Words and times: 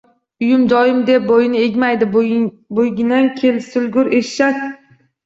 Uyim-joyim 0.43 1.01
deb 1.09 1.27
bo‘yini 1.31 1.61
egmaydi, 1.65 2.07
bo‘yniginang 2.15 3.29
kesilgur, 3.43 4.11
eshshak! 4.23 4.59